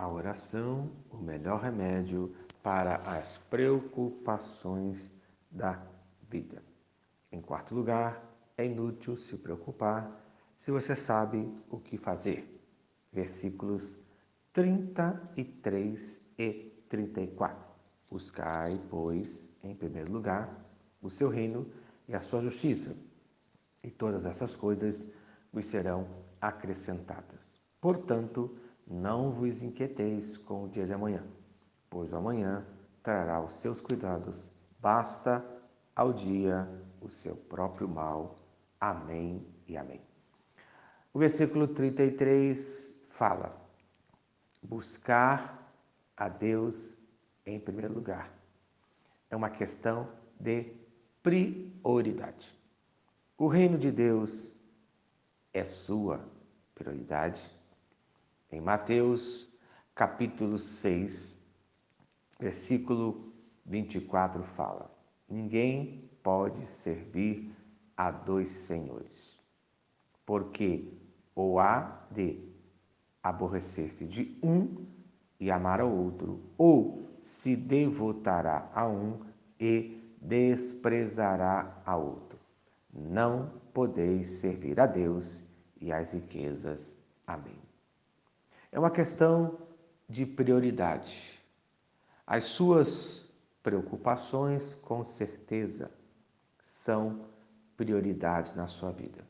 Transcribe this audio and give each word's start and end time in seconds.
a 0.00 0.08
oração 0.08 0.90
o 1.10 1.18
melhor 1.18 1.60
remédio 1.60 2.34
para 2.62 2.96
as 2.96 3.36
preocupações 3.50 5.10
da 5.50 5.78
vida. 6.26 6.62
Em 7.30 7.42
quarto 7.42 7.74
lugar, 7.74 8.24
é 8.56 8.64
inútil 8.64 9.14
se 9.14 9.36
preocupar 9.36 10.10
se 10.56 10.70
você 10.70 10.96
sabe 10.96 11.54
o 11.68 11.78
que 11.78 11.98
fazer. 11.98 12.48
Versículos 13.12 13.98
33 14.54 16.18
e 16.38 16.84
34. 16.88 17.58
Buscai, 18.10 18.80
pois, 18.88 19.42
em 19.62 19.74
primeiro 19.74 20.10
lugar, 20.10 20.64
o 21.02 21.10
seu 21.10 21.28
reino 21.28 21.70
e 22.08 22.14
a 22.14 22.20
sua 22.20 22.40
justiça, 22.40 22.96
e 23.84 23.90
todas 23.90 24.24
essas 24.24 24.56
coisas 24.56 25.06
vos 25.52 25.66
serão 25.66 26.08
acrescentadas. 26.40 27.60
Portanto, 27.80 28.56
não 28.86 29.30
vos 29.30 29.62
inquieteis 29.62 30.36
com 30.36 30.64
o 30.64 30.68
dia 30.68 30.86
de 30.86 30.92
amanhã, 30.92 31.24
pois 31.88 32.12
o 32.12 32.16
amanhã 32.16 32.66
trará 33.02 33.40
os 33.40 33.54
seus 33.54 33.80
cuidados. 33.80 34.50
Basta 34.78 35.44
ao 35.94 36.12
dia 36.12 36.68
o 37.00 37.08
seu 37.08 37.36
próprio 37.36 37.88
mal. 37.88 38.36
Amém 38.80 39.46
e 39.66 39.76
amém. 39.76 40.00
O 41.12 41.18
versículo 41.18 41.68
33 41.68 42.94
fala: 43.08 43.54
buscar 44.62 45.72
a 46.16 46.28
Deus 46.28 46.96
em 47.44 47.58
primeiro 47.58 47.92
lugar. 47.92 48.32
É 49.30 49.36
uma 49.36 49.50
questão 49.50 50.08
de 50.38 50.72
prioridade. 51.22 52.54
O 53.36 53.48
reino 53.48 53.78
de 53.78 53.90
Deus 53.90 54.58
é 55.52 55.64
sua 55.64 56.20
prioridade. 56.74 57.50
Em 58.52 58.60
Mateus, 58.60 59.48
capítulo 59.94 60.58
6, 60.58 61.38
versículo 62.40 63.32
24 63.64 64.42
fala: 64.42 64.90
Ninguém 65.28 66.10
pode 66.20 66.66
servir 66.66 67.54
a 67.96 68.10
dois 68.10 68.48
senhores, 68.48 69.38
porque 70.26 70.92
ou 71.32 71.60
há 71.60 72.06
de 72.10 72.44
aborrecer-se 73.22 74.04
de 74.04 74.36
um 74.42 74.84
e 75.38 75.48
amar 75.48 75.80
ao 75.80 75.92
outro, 75.92 76.40
ou 76.58 77.08
se 77.20 77.54
devotará 77.54 78.68
a 78.74 78.84
um 78.88 79.20
e 79.60 80.12
desprezará 80.20 81.80
a 81.86 81.96
outro. 81.96 82.36
Não 82.92 83.52
podeis 83.72 84.26
servir 84.26 84.80
a 84.80 84.86
Deus 84.86 85.46
e 85.80 85.92
às 85.92 86.12
riquezas. 86.12 86.92
Amém. 87.24 87.69
É 88.72 88.78
uma 88.78 88.90
questão 88.90 89.58
de 90.08 90.24
prioridade. 90.24 91.40
As 92.26 92.44
suas 92.44 93.24
preocupações, 93.62 94.74
com 94.74 95.02
certeza, 95.02 95.90
são 96.60 97.26
prioridades 97.76 98.54
na 98.54 98.68
sua 98.68 98.92
vida. 98.92 99.24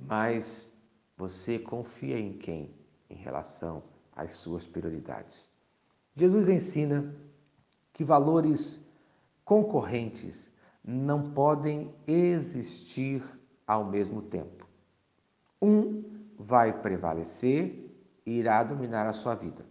Mas 0.00 0.70
você 1.16 1.58
confia 1.58 2.18
em 2.18 2.32
quem 2.32 2.74
em 3.10 3.16
relação 3.16 3.82
às 4.14 4.32
suas 4.32 4.66
prioridades? 4.66 5.48
Jesus 6.14 6.48
ensina 6.48 7.14
que 7.92 8.02
valores 8.02 8.86
concorrentes 9.44 10.50
não 10.82 11.32
podem 11.32 11.94
existir 12.06 13.22
ao 13.66 13.84
mesmo 13.84 14.22
tempo. 14.22 14.66
Um 15.60 16.04
vai 16.38 16.80
prevalecer 16.80 17.87
irá 18.30 18.62
dominar 18.62 19.06
a 19.06 19.12
sua 19.12 19.34
vida. 19.34 19.64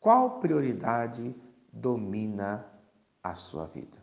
Qual 0.00 0.40
prioridade 0.40 1.34
domina 1.72 2.66
a 3.22 3.34
sua 3.34 3.66
vida? 3.66 3.98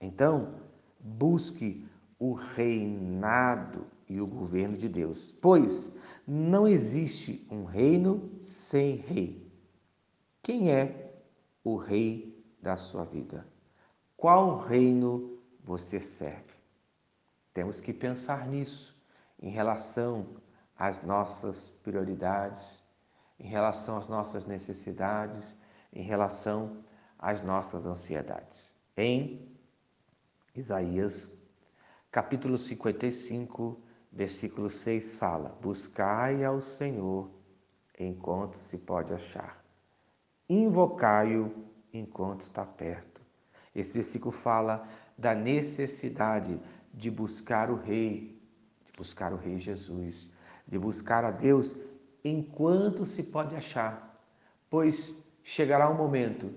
Então, 0.00 0.54
busque 1.00 1.86
o 2.18 2.32
reinado 2.32 3.86
e 4.08 4.20
o 4.20 4.26
governo 4.26 4.76
de 4.76 4.88
Deus, 4.88 5.32
pois 5.40 5.92
não 6.26 6.66
existe 6.68 7.46
um 7.50 7.64
reino 7.64 8.30
sem 8.40 8.96
rei. 8.96 9.50
Quem 10.42 10.70
é 10.70 11.12
o 11.62 11.76
rei 11.76 12.44
da 12.60 12.76
sua 12.76 13.04
vida? 13.04 13.46
Qual 14.16 14.60
reino 14.60 15.38
você 15.62 16.00
serve? 16.00 16.54
Temos 17.52 17.80
que 17.80 17.92
pensar 17.92 18.46
nisso 18.46 18.94
em 19.40 19.50
relação 19.50 20.26
às 20.78 21.02
nossas 21.02 21.68
prioridades, 21.82 22.82
em 23.38 23.46
relação 23.46 23.96
às 23.96 24.06
nossas 24.06 24.46
necessidades, 24.46 25.56
em 25.92 26.02
relação 26.02 26.84
às 27.18 27.42
nossas 27.42 27.86
ansiedades. 27.86 28.70
Em 28.96 29.48
Isaías, 30.54 31.30
capítulo 32.10 32.56
55, 32.56 33.80
versículo 34.12 34.70
6 34.70 35.16
fala: 35.16 35.56
Buscai 35.60 36.44
ao 36.44 36.60
Senhor 36.60 37.30
enquanto 37.98 38.56
se 38.56 38.78
pode 38.78 39.12
achar, 39.12 39.64
invocai-o 40.48 41.52
enquanto 41.92 42.42
está 42.42 42.64
perto. 42.64 43.20
Esse 43.74 43.92
versículo 43.92 44.32
fala 44.32 44.86
da 45.18 45.34
necessidade 45.34 46.60
de 46.92 47.10
buscar 47.10 47.70
o 47.70 47.76
Rei, 47.76 48.40
de 48.86 48.92
buscar 48.96 49.32
o 49.32 49.36
Rei 49.36 49.60
Jesus, 49.60 50.32
de 50.66 50.78
buscar 50.78 51.24
a 51.24 51.30
Deus 51.30 51.76
enquanto 52.24 53.04
se 53.04 53.22
pode 53.22 53.54
achar, 53.54 54.18
pois 54.70 55.14
chegará 55.42 55.90
um 55.90 55.96
momento 55.96 56.50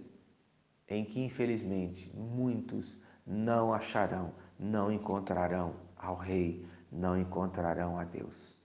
em 0.88 1.03
que, 1.03 1.19
infelizmente, 1.19 2.09
muitos 2.16 3.01
não 3.25 3.73
acharão, 3.73 4.34
não 4.57 4.91
encontrarão 4.91 5.75
ao 5.97 6.16
Rei, 6.16 6.66
não 6.91 7.19
encontrarão 7.19 8.00
a 8.00 8.06
Deus. 8.06 8.56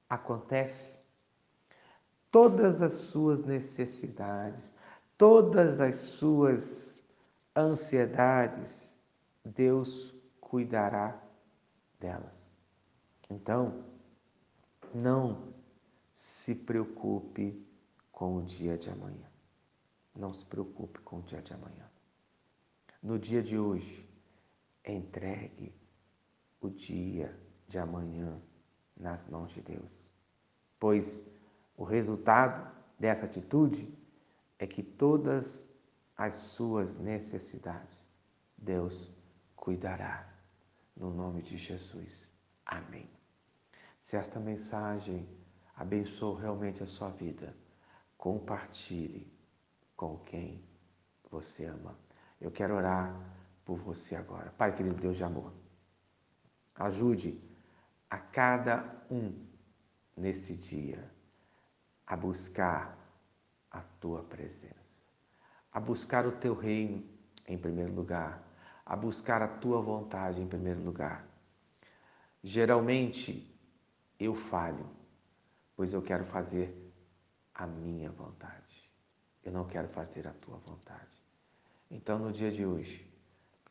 acontece? 0.07 0.99
Todas 2.29 2.83
as 2.83 2.93
suas 2.93 3.43
necessidades, 3.43 4.71
todas 5.17 5.81
as 5.81 5.95
suas 5.95 7.03
ansiedades, 7.55 8.88
Deus 9.49 10.13
cuidará 10.39 11.21
delas. 11.99 12.33
Então, 13.29 13.83
não 14.93 15.53
se 16.13 16.55
preocupe 16.55 17.65
com 18.11 18.37
o 18.37 18.43
dia 18.43 18.77
de 18.77 18.89
amanhã. 18.89 19.29
Não 20.15 20.33
se 20.33 20.45
preocupe 20.45 20.99
com 20.99 21.19
o 21.19 21.21
dia 21.21 21.41
de 21.41 21.53
amanhã. 21.53 21.89
No 23.01 23.17
dia 23.17 23.41
de 23.41 23.57
hoje, 23.57 24.07
entregue 24.85 25.73
o 26.59 26.69
dia 26.69 27.37
de 27.67 27.77
amanhã 27.77 28.41
nas 28.97 29.25
mãos 29.27 29.51
de 29.51 29.61
Deus. 29.61 29.91
Pois 30.79 31.25
o 31.77 31.83
resultado 31.83 32.69
dessa 32.99 33.25
atitude 33.25 33.87
é 34.57 34.67
que 34.67 34.83
todas 34.83 35.65
as 36.17 36.33
suas 36.35 36.97
necessidades 36.97 38.09
Deus 38.57 39.09
cuidará. 39.59 40.27
No 40.95 41.11
nome 41.11 41.41
de 41.41 41.57
Jesus. 41.57 42.27
Amém. 42.65 43.09
Se 44.01 44.15
esta 44.15 44.39
mensagem 44.39 45.27
abençoo 45.75 46.33
realmente 46.33 46.83
a 46.83 46.87
sua 46.87 47.09
vida. 47.09 47.55
Compartilhe 48.17 49.31
com 49.95 50.17
quem 50.19 50.63
você 51.29 51.65
ama. 51.65 51.97
Eu 52.39 52.51
quero 52.51 52.75
orar 52.75 53.15
por 53.63 53.77
você 53.77 54.15
agora. 54.15 54.51
Pai 54.57 54.75
querido 54.75 54.95
Deus 54.95 55.15
de 55.15 55.23
amor, 55.23 55.53
ajude 56.75 57.41
a 58.09 58.17
cada 58.17 59.05
um 59.09 59.45
nesse 60.17 60.53
dia 60.53 61.09
a 62.05 62.15
buscar 62.15 62.97
a 63.71 63.81
tua 64.01 64.23
presença, 64.23 64.75
a 65.71 65.79
buscar 65.79 66.25
o 66.25 66.31
teu 66.31 66.55
reino 66.55 67.07
em 67.47 67.57
primeiro 67.57 67.93
lugar, 67.93 68.48
a 68.89 68.95
buscar 68.95 69.43
a 69.43 69.47
tua 69.47 69.79
vontade 69.79 70.41
em 70.41 70.47
primeiro 70.47 70.81
lugar. 70.81 71.23
Geralmente 72.43 73.47
eu 74.19 74.33
falho, 74.33 74.89
pois 75.75 75.93
eu 75.93 76.01
quero 76.01 76.25
fazer 76.25 76.91
a 77.53 77.67
minha 77.67 78.09
vontade. 78.09 78.91
Eu 79.43 79.51
não 79.51 79.67
quero 79.67 79.87
fazer 79.89 80.27
a 80.27 80.33
tua 80.33 80.57
vontade. 80.57 81.23
Então, 81.91 82.17
no 82.17 82.31
dia 82.31 82.51
de 82.51 82.65
hoje, 82.65 83.07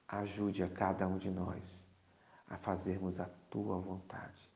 ajude 0.06 0.62
a 0.62 0.68
cada 0.68 1.08
um 1.08 1.18
de 1.18 1.30
nós 1.30 1.84
a 2.48 2.56
fazermos 2.56 3.18
a 3.18 3.28
tua 3.50 3.76
vontade, 3.76 4.48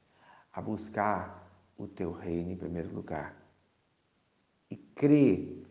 a 0.53 0.62
buscar 0.62 1.44
o 1.76 1.88
teu 1.88 2.12
reino 2.12 2.53
em 2.53 2.56
primeiro 2.56 2.94
lugar 2.94 3.35
e 4.70 4.76
crer 4.76 5.62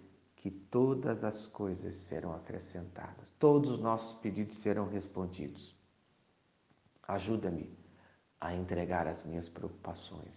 que 0.42 0.50
todas 0.50 1.24
as 1.24 1.46
coisas 1.46 1.96
serão 1.96 2.34
acrescentadas, 2.34 3.32
todos 3.38 3.70
os 3.70 3.80
nossos 3.80 4.18
pedidos 4.20 4.58
serão 4.58 4.90
respondidos. 4.90 5.76
Ajuda-me 7.08 7.72
a 8.40 8.56
entregar 8.56 9.06
as 9.06 9.24
minhas 9.24 9.48
preocupações 9.48 10.34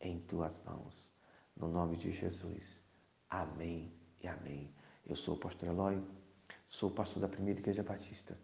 em 0.00 0.18
tuas 0.20 0.58
mãos. 0.64 1.06
No 1.54 1.68
nome 1.68 1.98
de 1.98 2.10
Jesus. 2.10 2.80
Amém 3.28 3.92
e 4.22 4.26
amém. 4.26 4.74
Eu 5.06 5.14
sou 5.14 5.34
o 5.34 5.38
pastor 5.38 5.68
Eloy, 5.68 6.02
sou 6.70 6.90
pastor 6.90 7.20
da 7.20 7.28
Primeira 7.28 7.60
Igreja 7.60 7.82
Batista, 7.82 8.38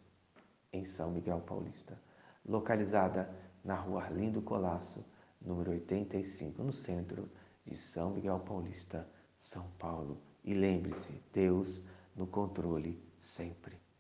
em 0.70 0.85
São 0.85 1.11
Miguel 1.11 1.41
Paulista, 1.41 1.99
localizada 2.44 3.35
na 3.64 3.75
rua 3.75 4.02
Arlindo 4.02 4.43
Colasso, 4.43 5.02
número 5.41 5.70
85, 5.70 6.62
no 6.62 6.73
centro 6.73 7.26
de 7.64 7.75
São 7.75 8.11
Miguel 8.11 8.41
Paulista, 8.41 9.08
São 9.38 9.67
Paulo. 9.79 10.20
E 10.44 10.54
lembre-se, 10.54 11.22
Deus 11.32 11.81
no 12.16 12.26
controle 12.26 12.98
sempre. 13.20 13.79